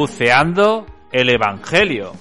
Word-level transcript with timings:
Buceando 0.00 0.86
el 1.12 1.28
Evangelio. 1.28 2.12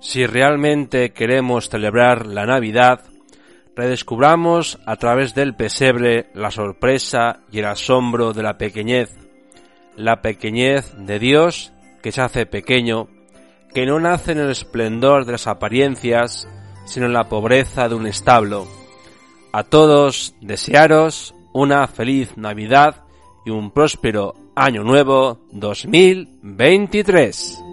Si 0.00 0.26
realmente 0.26 1.14
queremos 1.14 1.70
celebrar 1.70 2.26
la 2.26 2.44
Navidad, 2.44 3.00
redescubramos 3.74 4.78
a 4.84 4.96
través 4.96 5.34
del 5.34 5.54
pesebre 5.54 6.26
la 6.34 6.50
sorpresa 6.50 7.40
y 7.50 7.60
el 7.60 7.64
asombro 7.64 8.34
de 8.34 8.42
la 8.42 8.58
pequeñez, 8.58 9.16
la 9.96 10.20
pequeñez 10.20 10.94
de 10.98 11.18
Dios 11.18 11.72
que 12.02 12.12
se 12.12 12.20
hace 12.20 12.44
pequeño, 12.44 13.08
que 13.74 13.86
no 13.86 14.00
nace 14.00 14.32
en 14.32 14.38
el 14.38 14.50
esplendor 14.50 15.24
de 15.24 15.32
las 15.32 15.46
apariencias, 15.46 16.48
sino 16.84 17.06
en 17.06 17.12
la 17.12 17.28
pobreza 17.28 17.88
de 17.88 17.94
un 17.94 18.06
establo. 18.06 18.66
A 19.52 19.64
todos 19.64 20.34
desearos 20.40 21.34
una 21.52 21.86
feliz 21.86 22.36
Navidad 22.36 23.04
y 23.44 23.50
un 23.50 23.70
próspero 23.70 24.34
Año 24.54 24.84
Nuevo 24.84 25.40
2023. 25.52 27.69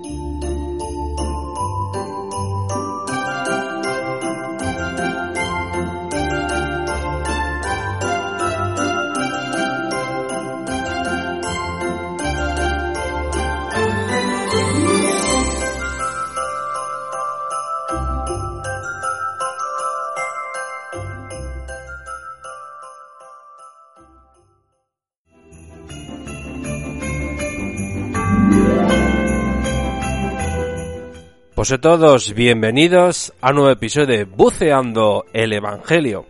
Pues 31.67 31.79
a 31.79 31.81
todos, 31.81 32.33
bienvenidos 32.33 33.33
a 33.41 33.49
un 33.49 33.57
nuevo 33.57 33.71
episodio 33.71 34.07
de 34.07 34.23
Buceando 34.23 35.25
el 35.33 35.51
Evangelio. 35.51 36.25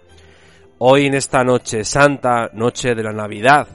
Hoy 0.80 1.05
en 1.05 1.13
esta 1.13 1.43
noche 1.43 1.83
santa, 1.83 2.49
noche 2.53 2.95
de 2.95 3.03
la 3.03 3.11
Navidad. 3.11 3.67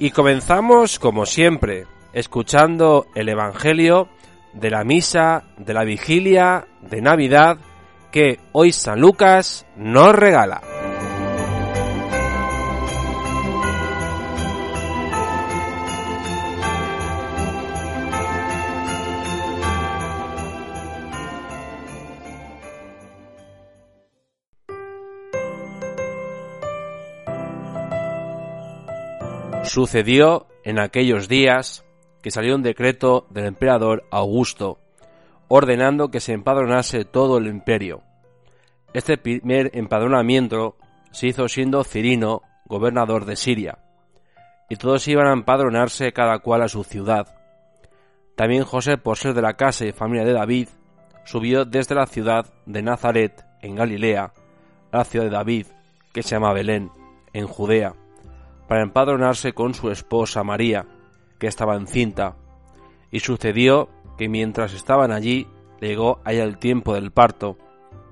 Y 0.00 0.10
comenzamos, 0.10 0.98
como 0.98 1.26
siempre, 1.26 1.86
escuchando 2.12 3.06
el 3.14 3.28
Evangelio 3.28 4.08
de 4.52 4.70
la 4.70 4.82
misa, 4.82 5.44
de 5.58 5.74
la 5.74 5.84
vigilia, 5.84 6.66
de 6.80 7.00
Navidad, 7.00 7.58
que 8.10 8.40
hoy 8.50 8.72
San 8.72 9.00
Lucas 9.00 9.66
nos 9.76 10.12
regala. 10.12 10.60
Sucedió 29.72 30.48
en 30.64 30.80
aquellos 30.80 31.28
días 31.28 31.84
que 32.22 32.32
salió 32.32 32.56
un 32.56 32.62
decreto 32.64 33.28
del 33.30 33.44
emperador 33.46 34.02
Augusto, 34.10 34.80
ordenando 35.46 36.10
que 36.10 36.18
se 36.18 36.32
empadronase 36.32 37.04
todo 37.04 37.38
el 37.38 37.46
imperio. 37.46 38.02
Este 38.94 39.16
primer 39.16 39.70
empadronamiento 39.74 40.76
se 41.12 41.28
hizo 41.28 41.46
siendo 41.46 41.84
Cirino 41.84 42.42
gobernador 42.64 43.26
de 43.26 43.36
Siria, 43.36 43.78
y 44.68 44.74
todos 44.74 45.06
iban 45.06 45.28
a 45.28 45.34
empadronarse 45.34 46.12
cada 46.12 46.40
cual 46.40 46.62
a 46.62 46.68
su 46.68 46.82
ciudad. 46.82 47.28
También 48.34 48.64
José, 48.64 48.98
por 48.98 49.18
ser 49.18 49.34
de 49.34 49.42
la 49.42 49.54
casa 49.54 49.86
y 49.86 49.92
familia 49.92 50.24
de 50.24 50.32
David, 50.32 50.68
subió 51.24 51.64
desde 51.64 51.94
la 51.94 52.06
ciudad 52.06 52.44
de 52.66 52.82
Nazaret, 52.82 53.44
en 53.62 53.76
Galilea, 53.76 54.32
a 54.90 54.96
la 54.96 55.04
ciudad 55.04 55.26
de 55.26 55.30
David, 55.30 55.68
que 56.12 56.24
se 56.24 56.30
llama 56.30 56.52
Belén, 56.52 56.90
en 57.32 57.46
Judea 57.46 57.94
para 58.70 58.84
empadronarse 58.84 59.52
con 59.52 59.74
su 59.74 59.90
esposa 59.90 60.44
María, 60.44 60.86
que 61.40 61.48
estaba 61.48 61.74
encinta, 61.74 62.36
y 63.10 63.18
sucedió 63.18 63.88
que 64.16 64.28
mientras 64.28 64.74
estaban 64.74 65.10
allí 65.10 65.48
llegó 65.80 66.20
allá 66.22 66.44
el 66.44 66.56
tiempo 66.58 66.94
del 66.94 67.10
parto, 67.10 67.58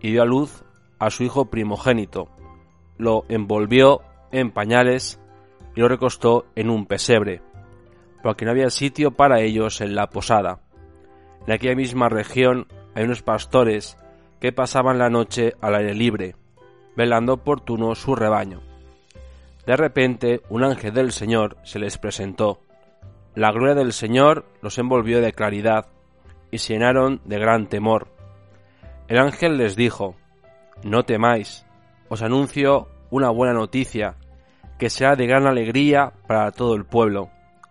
y 0.01 0.11
dio 0.11 0.23
a 0.23 0.27
luz 0.27 0.65
a 0.99 1.11
su 1.11 1.23
hijo 1.23 1.45
primogénito, 1.45 2.29
lo 2.97 3.25
envolvió 3.29 4.01
en 4.33 4.51
pañales 4.51 5.21
y 5.77 5.81
lo 5.81 5.87
recostó 5.87 6.47
en 6.57 6.71
un 6.71 6.87
pesebre, 6.87 7.41
porque 8.25 8.45
no 8.45 8.51
había 8.51 8.71
sitio 8.71 9.13
para 9.13 9.41
ellos 9.41 9.81
en 9.81 9.95
la 9.95 10.11
posada. 10.11 10.63
En 11.47 11.53
aquella 11.53 11.77
misma 11.77 12.09
región 12.09 12.67
hay 12.97 13.05
unos 13.05 13.23
pastores 13.23 13.97
que 14.41 14.51
pasaban 14.51 14.99
la 14.99 15.09
noche 15.09 15.55
al 15.61 15.77
aire 15.77 15.95
libre, 15.95 16.35
velando 16.97 17.35
oportuno 17.35 17.95
su 17.95 18.17
rebaño. 18.17 18.68
De 19.69 19.77
repente 19.77 20.41
un 20.49 20.65
ángel 20.65 20.95
del 20.95 21.13
Señor 21.13 21.59
se 21.63 21.79
les 21.79 21.99
presentó. 21.99 22.63
La 23.35 23.53
gloria 23.53 23.75
del 23.75 23.93
Señor 23.93 24.47
los 24.63 24.79
envolvió 24.79 25.21
de 25.21 25.35
claridad 25.35 25.89
y 26.51 26.57
se 26.57 26.73
llenaron 26.73 27.21
de 27.27 27.39
gran 27.39 27.67
temor. 27.67 28.09
El 29.09 29.19
ángel 29.19 29.59
les 29.59 29.77
dijo, 29.77 30.17
No 30.85 31.03
temáis, 31.03 31.67
os 32.09 32.23
anuncio 32.23 32.89
una 33.11 33.29
buena 33.29 33.53
noticia, 33.53 34.17
que 34.79 34.89
será 34.89 35.17
de 35.17 35.27
gran 35.27 35.47
alegría 35.47 36.15
para 36.27 36.51
todo 36.51 36.75
el 36.75 36.87
pueblo. 36.87 37.29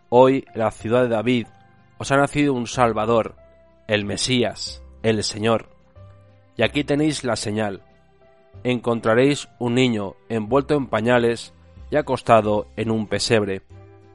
Hoy 0.09 0.45
en 0.53 0.59
la 0.59 0.69
ciudad 0.69 1.01
de 1.01 1.09
David 1.09 1.47
os 1.97 2.11
ha 2.11 2.15
nacido 2.15 2.53
un 2.53 2.67
Salvador, 2.67 3.33
el 3.87 4.05
Mesías, 4.05 4.83
el 5.01 5.23
Señor. 5.23 5.69
Y 6.57 6.63
aquí 6.63 6.83
tenéis 6.83 7.23
la 7.23 7.35
señal. 7.35 7.81
Encontraréis 8.63 9.49
un 9.57 9.73
niño 9.73 10.13
envuelto 10.29 10.75
en 10.75 10.85
pañales 10.85 11.55
y 11.89 11.95
acostado 11.95 12.67
en 12.75 12.91
un 12.91 13.07
pesebre. 13.07 13.61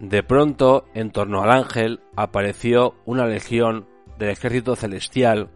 De 0.00 0.22
pronto, 0.22 0.86
en 0.94 1.10
torno 1.10 1.42
al 1.42 1.50
ángel, 1.50 2.00
apareció 2.16 2.94
una 3.04 3.26
legión 3.26 3.86
del 4.18 4.30
ejército 4.30 4.76
celestial 4.76 5.50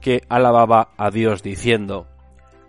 que 0.00 0.22
alababa 0.28 0.90
a 0.96 1.10
Dios 1.10 1.42
diciendo, 1.42 2.06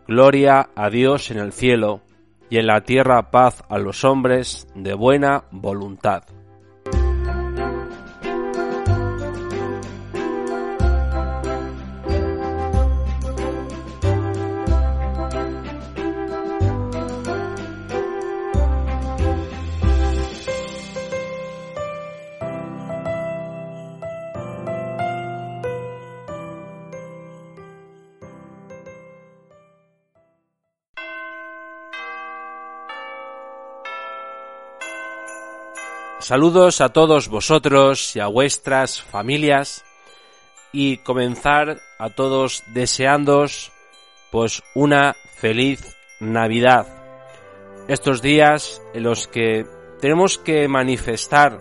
Gloria 0.08 0.70
a 0.76 0.90
Dios 0.90 1.32
en 1.32 1.38
el 1.40 1.52
cielo, 1.52 2.02
y 2.50 2.58
en 2.58 2.68
la 2.68 2.82
tierra 2.82 3.30
paz 3.30 3.64
a 3.70 3.78
los 3.78 4.04
hombres 4.04 4.68
de 4.74 4.94
buena 4.94 5.44
voluntad. 5.52 6.24
Saludos 36.28 36.82
a 36.82 36.90
todos 36.90 37.30
vosotros 37.30 38.14
y 38.18 38.20
a 38.20 38.28
vuestras 38.28 39.02
familias 39.02 39.86
y 40.74 40.98
comenzar 40.98 41.80
a 41.98 42.10
todos 42.10 42.66
deseándos 42.74 43.72
pues 44.30 44.62
una 44.76 45.16
feliz 45.38 45.96
Navidad. 46.20 46.86
Estos 47.88 48.22
días 48.22 48.82
en 48.94 49.04
los 49.04 49.30
que 49.30 49.66
tenemos 50.02 50.38
que 50.38 50.68
manifestar, 50.68 51.60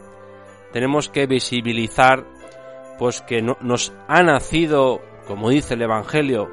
tenemos 0.72 1.10
que 1.10 1.28
visibilizar 1.28 2.26
pues 2.98 3.20
que 3.20 3.42
nos 3.42 3.92
ha 4.08 4.24
nacido, 4.24 5.00
como 5.28 5.48
dice 5.50 5.74
el 5.74 5.82
Evangelio, 5.82 6.50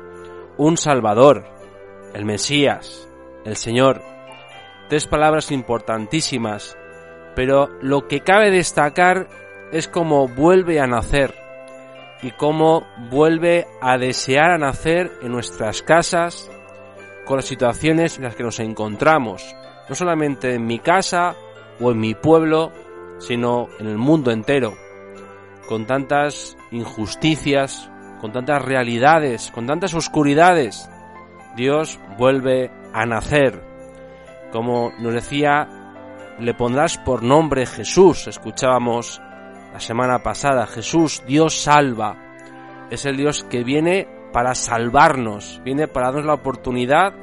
un 0.58 0.78
Salvador, 0.78 1.46
el 2.14 2.26
Mesías, 2.26 3.10
el 3.44 3.56
Señor. 3.56 4.04
Tres 4.88 5.08
palabras 5.08 5.50
importantísimas 5.50 6.78
pero 7.36 7.70
lo 7.82 8.08
que 8.08 8.22
cabe 8.22 8.52
destacar 8.52 9.28
es 9.72 9.88
cómo 9.88 10.28
vuelve 10.28 10.80
a 10.80 10.88
nacer 10.88 11.34
y 12.22 12.32
cómo 12.32 12.88
vuelve 13.10 13.68
a 13.82 13.98
desear 13.98 14.52
a 14.52 14.58
nacer 14.58 15.12
en 15.22 15.32
nuestras 15.32 15.82
casas 15.82 16.50
con 17.26 17.38
las 17.38 17.46
situaciones 17.46 18.18
en 18.18 18.24
las 18.24 18.36
que 18.36 18.44
nos 18.44 18.60
encontramos, 18.60 19.56
no 19.90 19.96
solamente 19.96 20.54
en 20.54 20.66
mi 20.66 20.80
casa 20.80 21.36
o 21.80 21.92
en 21.92 22.00
mi 22.00 22.14
pueblo, 22.14 22.72
sino 23.20 23.68
en 23.80 23.88
el 23.88 23.98
mundo 23.98 24.32
entero, 24.32 24.74
con 25.68 25.86
tantas 25.86 26.58
injusticias, 26.72 27.90
con 28.22 28.32
tantas 28.32 28.62
realidades, 28.62 29.52
con 29.52 29.66
tantas 29.68 29.94
oscuridades, 29.94 30.90
Dios 31.56 32.00
vuelve 32.18 32.72
a 32.94 33.06
nacer. 33.06 33.62
Como 34.52 34.94
nos 35.00 35.14
decía, 35.14 35.83
le 36.40 36.54
pondrás 36.54 36.98
por 36.98 37.24
nombre 37.24 37.66
Jesús. 37.66 38.28
Escuchábamos 38.28 39.22
la 39.74 39.80
semana 39.80 40.20
pasada, 40.20 40.68
Jesús, 40.68 41.24
Dios 41.26 41.62
salva. 41.62 42.18
Es 42.90 43.06
el 43.06 43.18
Dios 43.18 43.44
que 43.44 43.64
viene 43.64 44.08
para 44.32 44.56
salvarnos, 44.56 45.62
viene 45.64 45.88
para 45.88 46.08
darnos 46.08 46.26
la 46.26 46.34
oportunidad 46.34 47.14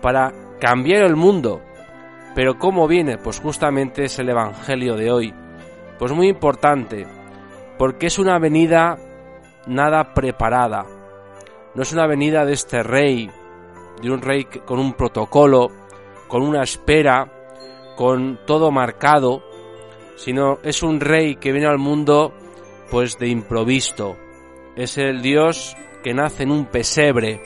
para 0.00 0.32
cambiar 0.60 1.04
el 1.04 1.16
mundo. 1.16 1.62
Pero 2.34 2.58
¿cómo 2.58 2.86
viene? 2.86 3.18
Pues 3.18 3.40
justamente 3.40 4.04
es 4.04 4.18
el 4.18 4.28
Evangelio 4.28 4.94
de 4.94 5.10
hoy. 5.10 5.34
Pues 5.98 6.12
muy 6.12 6.28
importante, 6.28 7.06
porque 7.78 8.06
es 8.06 8.18
una 8.18 8.38
venida 8.38 8.96
nada 9.66 10.14
preparada. 10.14 10.86
No 11.74 11.82
es 11.82 11.92
una 11.92 12.06
venida 12.06 12.44
de 12.44 12.52
este 12.52 12.82
rey, 12.82 13.30
de 14.00 14.10
un 14.10 14.20
rey 14.20 14.44
con 14.44 14.78
un 14.78 14.94
protocolo, 14.94 15.70
con 16.28 16.42
una 16.42 16.62
espera, 16.62 17.35
con 17.96 18.38
todo 18.46 18.70
marcado, 18.70 19.42
sino 20.16 20.58
es 20.62 20.82
un 20.82 21.00
rey 21.00 21.36
que 21.36 21.52
viene 21.52 21.66
al 21.66 21.78
mundo 21.78 22.32
pues 22.90 23.18
de 23.18 23.28
improviso. 23.28 24.16
Es 24.76 24.98
el 24.98 25.22
Dios 25.22 25.76
que 26.04 26.14
nace 26.14 26.44
en 26.44 26.52
un 26.52 26.66
pesebre, 26.66 27.40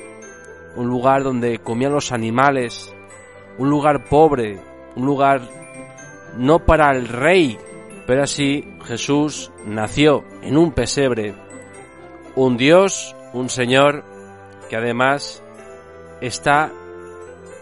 un 0.77 0.89
lugar 0.89 1.23
donde 1.23 1.59
comían 1.59 1.93
los 1.93 2.13
animales, 2.13 2.95
un 3.59 3.71
lugar 3.71 4.05
pobre, 4.05 4.59
un 4.97 5.07
lugar 5.07 5.41
no 6.37 6.65
para 6.65 6.91
el 6.91 7.09
rey, 7.09 7.59
pero 8.07 8.25
así 8.25 8.65
Jesús 8.85 9.51
nació 9.65 10.25
en 10.43 10.57
un 10.57 10.73
pesebre, 10.73 11.35
un 12.35 12.57
Dios, 12.57 13.15
un 13.33 13.49
Señor, 13.49 14.05
que 14.69 14.77
además 14.77 15.43
está 16.21 16.71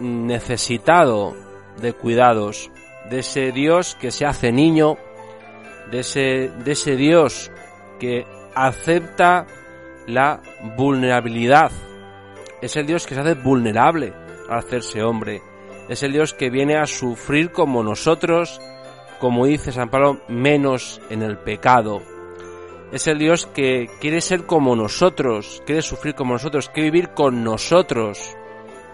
necesitado 0.00 1.34
de 1.80 1.92
cuidados, 1.92 2.70
de 3.10 3.20
ese 3.20 3.52
Dios 3.52 3.96
que 4.00 4.10
se 4.10 4.26
hace 4.26 4.52
niño, 4.52 4.96
de 5.90 6.00
ese, 6.00 6.50
de 6.64 6.72
ese 6.72 6.96
Dios 6.96 7.50
que 7.98 8.26
acepta 8.54 9.46
la 10.06 10.40
vulnerabilidad. 10.76 11.70
Es 12.60 12.76
el 12.76 12.86
Dios 12.86 13.06
que 13.06 13.14
se 13.14 13.20
hace 13.20 13.34
vulnerable 13.34 14.12
al 14.48 14.58
hacerse 14.58 15.02
hombre. 15.02 15.42
Es 15.88 16.02
el 16.02 16.12
Dios 16.12 16.34
que 16.34 16.50
viene 16.50 16.76
a 16.76 16.86
sufrir 16.86 17.50
como 17.52 17.82
nosotros, 17.82 18.60
como 19.20 19.46
dice 19.46 19.72
San 19.72 19.90
Pablo, 19.90 20.20
menos 20.28 21.00
en 21.10 21.22
el 21.22 21.38
pecado. 21.38 22.02
Es 22.92 23.06
el 23.06 23.18
Dios 23.18 23.46
que 23.46 23.88
quiere 24.00 24.20
ser 24.20 24.46
como 24.46 24.74
nosotros, 24.74 25.62
quiere 25.66 25.82
sufrir 25.82 26.14
como 26.14 26.32
nosotros, 26.32 26.70
quiere 26.70 26.90
vivir 26.90 27.10
con 27.10 27.44
nosotros, 27.44 28.34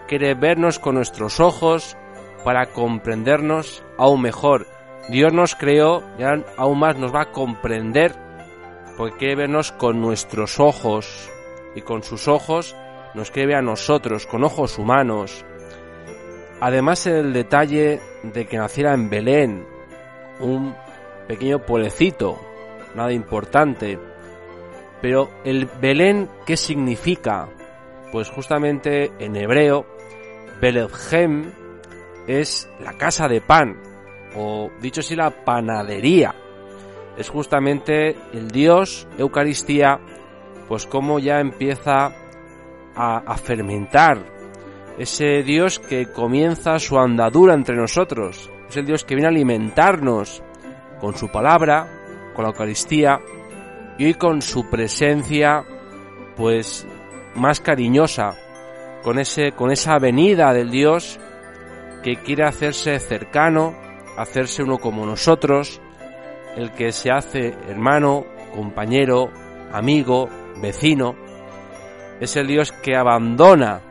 quiere 0.07 0.35
vernos 0.35 0.79
con 0.79 0.95
nuestros 0.95 1.39
ojos 1.39 1.97
para 2.45 2.67
comprendernos 2.67 3.83
aún 3.97 4.21
mejor. 4.21 4.67
Dios 5.09 5.33
nos 5.33 5.55
creó 5.55 6.03
y 6.17 6.23
aún 6.23 6.79
más 6.79 6.95
nos 6.97 7.13
va 7.13 7.23
a 7.23 7.31
comprender 7.31 8.15
porque 8.95 9.17
quiere 9.17 9.35
vernos 9.35 9.71
con 9.71 9.99
nuestros 9.99 10.59
ojos 10.59 11.29
y 11.75 11.81
con 11.81 12.03
sus 12.03 12.27
ojos 12.27 12.75
nos 13.15 13.31
quiere 13.31 13.47
ver 13.47 13.57
a 13.57 13.61
nosotros 13.61 14.27
con 14.27 14.43
ojos 14.43 14.77
humanos. 14.77 15.43
Además 16.61 17.07
el 17.07 17.33
detalle 17.33 17.99
de 18.21 18.45
que 18.45 18.57
naciera 18.57 18.93
en 18.93 19.09
Belén, 19.09 19.65
un 20.39 20.75
pequeño 21.27 21.65
pueblecito, 21.65 22.39
nada 22.93 23.11
importante. 23.11 23.99
Pero 25.01 25.31
el 25.43 25.65
Belén, 25.65 26.29
¿qué 26.45 26.57
significa? 26.57 27.49
Pues 28.11 28.29
justamente 28.29 29.11
en 29.19 29.35
hebreo, 29.35 29.85
Belethem 30.61 31.64
es 32.27 32.69
la 32.79 32.93
casa 32.93 33.27
de 33.27 33.41
pan, 33.41 33.77
o 34.35 34.69
dicho 34.81 35.01
así, 35.01 35.15
la 35.15 35.31
panadería. 35.31 36.35
Es 37.17 37.29
justamente 37.29 38.15
el 38.33 38.49
Dios, 38.51 39.07
Eucaristía, 39.17 39.99
pues 40.67 40.85
como 40.85 41.19
ya 41.19 41.39
empieza 41.39 42.11
a, 42.95 43.17
a 43.17 43.37
fermentar. 43.37 44.35
Ese 44.97 45.43
Dios 45.43 45.79
que 45.79 46.11
comienza 46.11 46.79
su 46.79 46.97
andadura 46.97 47.53
entre 47.53 47.75
nosotros. 47.75 48.49
Es 48.69 48.77
el 48.77 48.85
Dios 48.85 49.03
que 49.03 49.15
viene 49.15 49.27
a 49.27 49.31
alimentarnos 49.31 50.41
con 50.99 51.15
su 51.15 51.29
palabra, 51.29 51.87
con 52.33 52.43
la 52.43 52.51
Eucaristía 52.51 53.19
y 53.97 54.05
hoy 54.05 54.13
con 54.15 54.41
su 54.41 54.69
presencia 54.69 55.63
pues 56.35 56.85
más 57.35 57.61
cariñosa, 57.61 58.35
con 59.03 59.19
ese 59.19 59.53
con 59.53 59.71
esa 59.71 59.97
venida 59.99 60.53
del 60.53 60.71
Dios 60.71 61.19
que 62.05 62.17
quiere 62.17 62.43
hacerse 62.43 62.99
cercano, 62.99 63.73
hacerse 64.15 64.61
uno 64.61 64.77
como 64.77 65.07
nosotros, 65.07 65.81
el 66.55 66.69
que 66.71 66.91
se 66.91 67.09
hace 67.09 67.55
hermano, 67.67 68.27
compañero, 68.53 69.31
amigo, 69.73 70.29
vecino, 70.61 71.15
es 72.19 72.35
el 72.35 72.45
Dios 72.45 72.71
que 72.71 72.95
abandona 72.95 73.81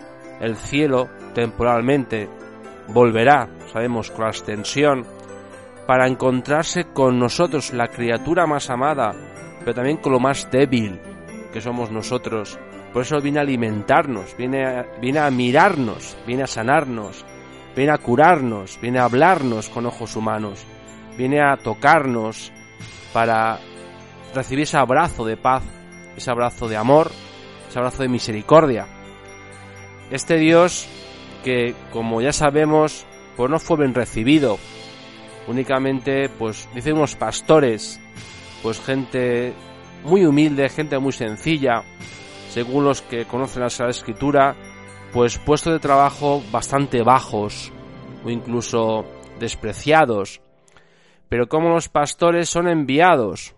el 0.40 0.54
cielo 0.54 1.08
temporalmente, 1.34 2.28
volverá, 2.86 3.48
sabemos, 3.72 4.12
con 4.12 4.26
la 4.26 4.30
extensión 4.30 5.04
para 5.84 6.06
encontrarse 6.06 6.84
con 6.92 7.18
nosotros, 7.18 7.72
la 7.72 7.88
criatura 7.88 8.46
más 8.46 8.70
amada, 8.70 9.10
pero 9.58 9.74
también 9.74 9.96
con 9.96 10.12
lo 10.12 10.20
más 10.20 10.48
débil 10.52 11.00
que 11.52 11.60
somos 11.60 11.90
nosotros. 11.90 12.60
Por 12.92 13.02
eso 13.02 13.20
viene 13.20 13.40
a 13.40 13.42
alimentarnos, 13.42 14.36
viene 14.36 14.64
a, 14.64 14.86
viene 15.00 15.18
a 15.18 15.28
mirarnos, 15.32 16.16
viene 16.24 16.44
a 16.44 16.46
sanarnos, 16.46 17.26
viene 17.76 17.92
a 17.92 17.98
curarnos, 17.98 18.78
viene 18.80 18.98
a 18.98 19.04
hablarnos 19.04 19.68
con 19.68 19.86
ojos 19.86 20.16
humanos, 20.16 20.64
viene 21.16 21.40
a 21.40 21.56
tocarnos 21.56 22.52
para 23.12 23.58
recibir 24.34 24.64
ese 24.64 24.76
abrazo 24.76 25.24
de 25.24 25.36
paz, 25.36 25.62
ese 26.16 26.30
abrazo 26.30 26.68
de 26.68 26.76
amor, 26.76 27.10
ese 27.68 27.78
abrazo 27.78 28.02
de 28.02 28.08
misericordia. 28.08 28.86
Este 30.10 30.36
Dios 30.36 30.88
que, 31.42 31.74
como 31.92 32.20
ya 32.20 32.32
sabemos, 32.32 33.06
pues 33.36 33.50
no 33.50 33.58
fue 33.58 33.78
bien 33.78 33.94
recibido 33.94 34.58
únicamente, 35.46 36.28
pues, 36.28 36.68
dicen 36.74 36.96
unos 36.96 37.16
pastores, 37.16 38.00
pues 38.62 38.80
gente 38.80 39.52
muy 40.04 40.24
humilde, 40.24 40.68
gente 40.68 40.98
muy 40.98 41.12
sencilla, 41.12 41.82
según 42.50 42.84
los 42.84 43.02
que 43.02 43.26
conocen 43.26 43.62
la 43.62 43.88
Escritura, 43.88 44.56
pues 45.14 45.38
puestos 45.38 45.72
de 45.72 45.78
trabajo 45.78 46.42
bastante 46.52 47.02
bajos 47.02 47.72
o 48.22 48.28
incluso 48.28 49.06
despreciados. 49.40 50.42
Pero 51.30 51.48
como 51.48 51.70
los 51.70 51.88
pastores 51.88 52.50
son 52.50 52.68
enviados 52.68 53.54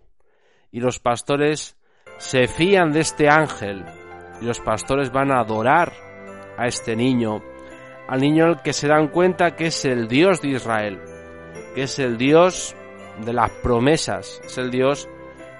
y 0.70 0.78
los 0.78 1.00
pastores 1.00 1.76
se 2.18 2.46
fían 2.46 2.92
de 2.92 3.00
este 3.00 3.28
ángel 3.28 3.84
y 4.40 4.44
los 4.44 4.60
pastores 4.60 5.10
van 5.10 5.32
a 5.32 5.40
adorar 5.40 5.92
a 6.56 6.68
este 6.68 6.94
niño, 6.94 7.42
al 8.06 8.20
niño 8.20 8.44
al 8.44 8.62
que 8.62 8.72
se 8.72 8.86
dan 8.86 9.08
cuenta 9.08 9.56
que 9.56 9.66
es 9.66 9.84
el 9.84 10.06
Dios 10.06 10.40
de 10.40 10.50
Israel 10.50 11.00
que 11.76 11.82
es 11.82 11.98
el 11.98 12.16
Dios 12.16 12.74
de 13.22 13.34
las 13.34 13.50
promesas, 13.50 14.40
es 14.42 14.56
el 14.56 14.70
Dios 14.70 15.10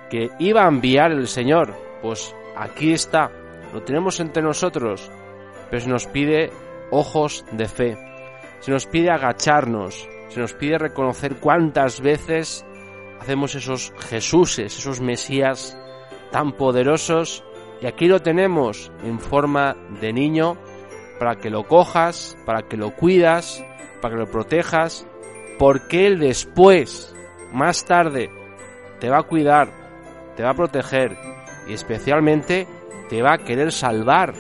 que 0.09 0.31
iba 0.39 0.65
a 0.65 0.69
enviar 0.69 1.13
el 1.13 1.29
Señor. 1.29 1.75
Pues 2.01 2.35
aquí 2.57 2.95
está, 2.95 3.31
lo 3.75 3.83
tenemos 3.83 4.19
entre 4.19 4.43
nosotros, 4.43 5.11
pero 5.71 5.81
se 5.81 5.89
nos 5.89 6.07
pide 6.07 6.51
ojos 6.91 7.45
de 7.53 7.69
fe, 7.69 7.99
se 8.61 8.71
nos 8.71 8.87
pide 8.87 9.11
agacharnos, 9.11 10.09
se 10.29 10.41
nos 10.41 10.55
pide 10.55 10.79
reconocer 10.79 11.37
cuántas 11.37 12.01
veces 12.01 12.65
hacemos 13.21 13.55
esos 13.55 13.93
Jesuses, 14.09 14.79
esos 14.79 15.01
Mesías 15.01 15.79
tan 16.31 16.53
poderosos, 16.53 17.45
y 17.81 17.87
aquí 17.87 18.07
lo 18.07 18.21
tenemos 18.21 18.91
en 19.03 19.19
forma 19.19 19.77
de 20.01 20.13
niño, 20.13 20.57
para 21.19 21.37
que 21.37 21.51
lo 21.51 21.65
cojas, 21.65 22.37
para 22.45 22.63
que 22.63 22.77
lo 22.77 22.91
cuidas, 22.91 23.65
para 24.01 24.15
que 24.15 24.21
lo 24.21 24.31
protejas, 24.31 25.07
porque 25.59 26.07
Él 26.07 26.19
después, 26.19 27.15
más 27.53 27.85
tarde, 27.85 28.31
te 29.01 29.09
va 29.09 29.19
a 29.19 29.23
cuidar, 29.23 29.71
te 30.37 30.43
va 30.43 30.51
a 30.51 30.55
proteger 30.55 31.17
y 31.67 31.73
especialmente 31.73 32.67
te 33.09 33.23
va 33.23 33.35
a 33.35 33.39
querer 33.39 33.73
salvar. 33.73 34.35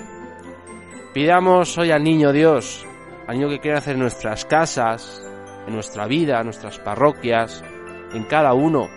Pidamos 1.16 1.78
hoy 1.78 1.92
al 1.92 2.04
niño 2.04 2.30
Dios, 2.30 2.84
al 3.26 3.38
niño 3.38 3.48
que 3.48 3.58
quiere 3.58 3.78
hacer 3.78 3.94
en 3.94 4.00
nuestras 4.00 4.44
casas, 4.44 5.22
en 5.66 5.72
nuestra 5.72 6.06
vida, 6.06 6.38
en 6.40 6.44
nuestras 6.44 6.78
parroquias, 6.78 7.64
en 8.12 8.24
cada 8.24 8.52
uno, 8.52 8.90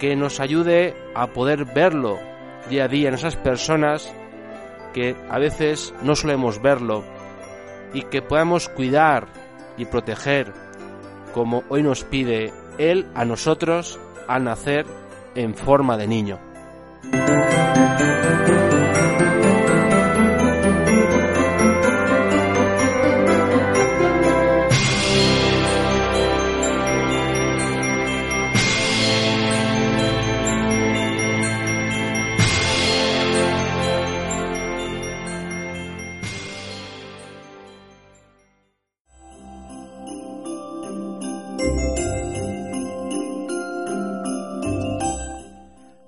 que 0.00 0.16
nos 0.16 0.40
ayude 0.40 0.96
a 1.14 1.26
poder 1.26 1.66
verlo 1.66 2.18
día 2.70 2.84
a 2.84 2.88
día 2.88 3.08
en 3.08 3.16
esas 3.16 3.36
personas 3.36 4.10
que 4.94 5.14
a 5.28 5.38
veces 5.38 5.92
no 6.00 6.16
solemos 6.16 6.62
verlo 6.62 7.04
y 7.92 8.00
que 8.04 8.22
podamos 8.22 8.70
cuidar 8.70 9.26
y 9.76 9.84
proteger 9.84 10.54
como 11.34 11.64
hoy 11.68 11.82
nos 11.82 12.02
pide 12.04 12.50
Él 12.78 13.08
a 13.14 13.26
nosotros 13.26 14.00
al 14.26 14.44
nacer 14.44 14.86
en 15.34 15.54
forma 15.54 15.98
de 15.98 16.06
niño. 16.06 16.40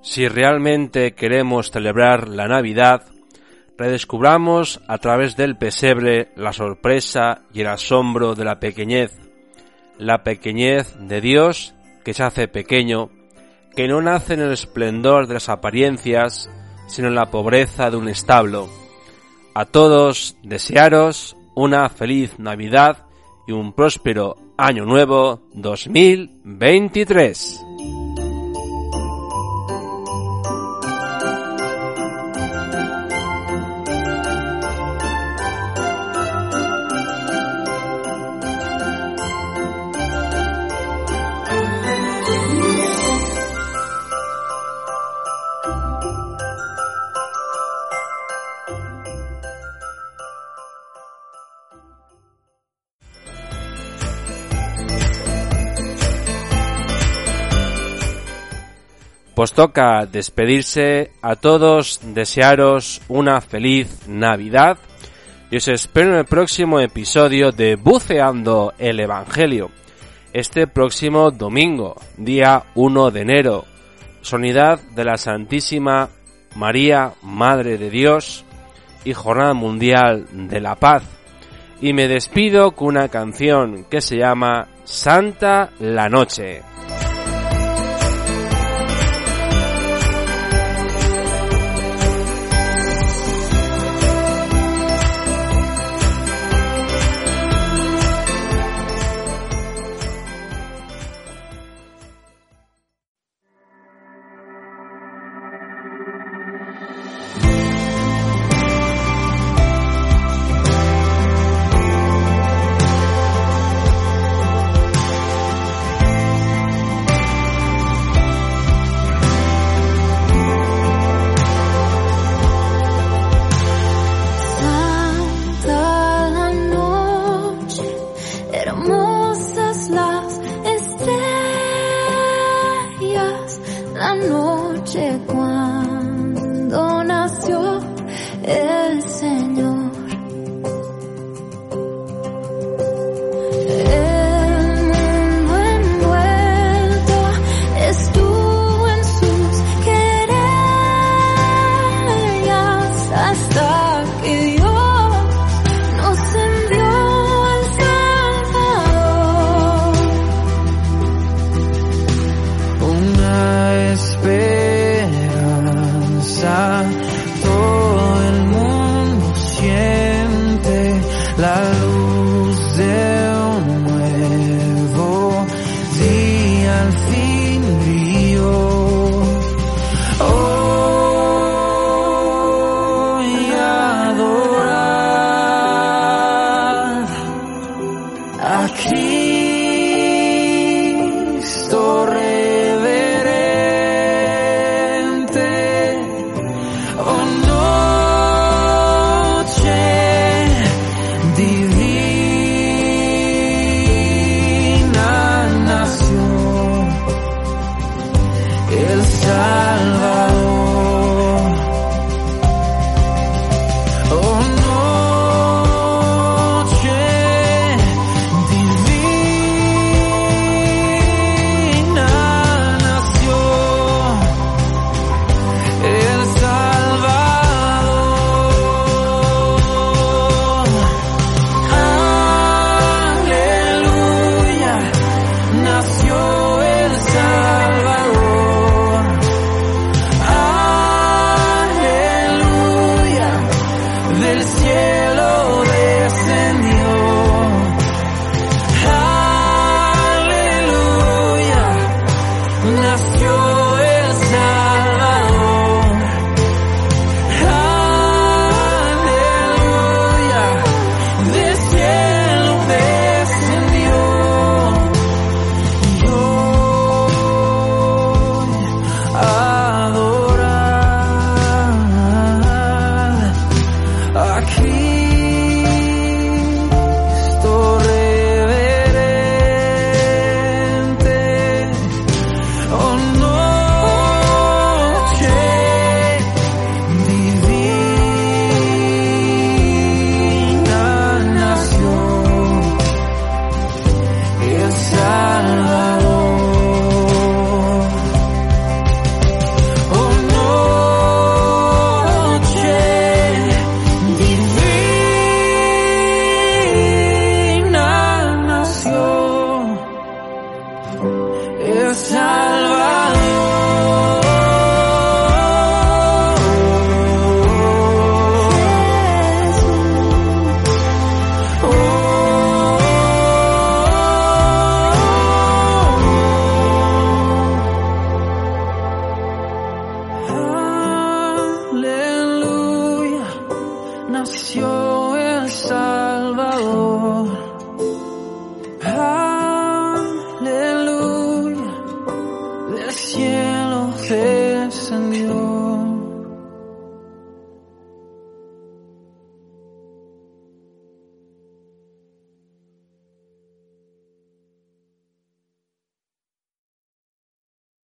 Si 0.09 0.27
realmente 0.27 1.13
queremos 1.13 1.71
celebrar 1.71 2.29
la 2.29 2.49
Navidad, 2.49 3.03
redescubramos 3.77 4.81
a 4.89 4.97
través 4.97 5.37
del 5.37 5.59
pesebre 5.59 6.31
la 6.35 6.55
sorpresa 6.55 7.43
y 7.53 7.61
el 7.61 7.67
asombro 7.67 8.35
de 8.35 8.47
la 8.47 8.59
pequeñez, 8.59 9.13
la 9.99 10.25
pequeñez 10.25 10.97
de 10.99 11.21
Dios 11.21 11.75
que 12.07 12.15
se 12.15 12.23
hace 12.23 12.49
pequeño, 12.49 13.11
que 13.77 13.87
no 13.87 14.01
nace 14.01 14.33
en 14.33 14.41
el 14.41 14.53
esplendor 14.53 15.27
de 15.27 15.35
las 15.35 15.51
apariencias, 15.51 16.49
sino 16.87 17.09
en 17.09 17.15
la 17.15 17.27
pobreza 17.27 17.91
de 17.91 17.99
un 17.99 18.09
establo. 18.09 18.67
A 19.53 19.67
todos 19.67 20.39
desearos 20.43 21.37
una 21.55 21.87
feliz 21.91 22.39
Navidad 22.39 23.05
y 23.47 23.53
un 23.53 23.75
próspero 23.75 24.37
Año 24.57 24.87
Nuevo 24.87 25.43
2023. 25.53 27.68
Pues 59.39 59.53
toca 59.53 60.05
despedirse 60.05 61.13
a 61.23 61.37
todos, 61.37 62.01
desearos 62.03 63.01
una 63.07 63.41
feliz 63.41 64.09
Navidad 64.09 64.79
y 65.49 65.59
os 65.59 65.69
espero 65.69 66.11
en 66.11 66.19
el 66.19 66.25
próximo 66.25 66.81
episodio 66.81 67.53
de 67.53 67.77
Buceando 67.77 68.75
el 68.79 68.99
Evangelio. 68.99 69.71
Este 70.33 70.67
próximo 70.67 71.31
domingo, 71.31 71.95
día 72.17 72.65
1 72.75 73.13
de 73.13 73.21
enero, 73.21 73.65
sonidad 74.23 74.81
de 74.97 75.05
la 75.05 75.17
Santísima 75.17 76.09
María, 76.57 77.13
Madre 77.23 77.79
de 77.79 77.91
Dios 77.91 78.45
y 79.05 79.13
Jornada 79.13 79.55
Mundial 79.55 80.27
de 80.33 80.61
la 80.61 80.75
Paz. 80.75 81.05
Y 81.81 81.93
me 81.93 82.09
despido 82.09 82.73
con 82.73 82.89
una 82.89 83.09
canción 83.09 83.85
que 83.89 84.01
se 84.01 84.17
llama 84.17 84.67
Santa 84.83 85.71
la 85.79 86.09
Noche. 86.09 86.63